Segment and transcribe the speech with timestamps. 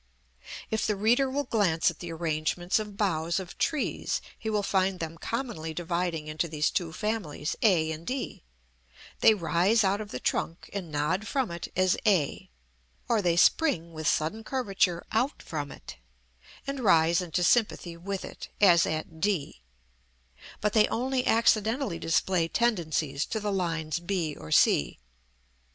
[0.71, 4.99] If the reader will glance at the arrangements of boughs of trees, he will find
[4.99, 8.41] them commonly dividing into these two families, a and d:
[9.19, 12.49] they rise out of the trunk and nod from it as a,
[13.07, 15.97] or they spring with sudden curvature out from it,
[16.65, 19.61] and rise into sympathy with it, as at d;
[20.61, 24.97] but they only accidentally display tendencies to the lines b or c.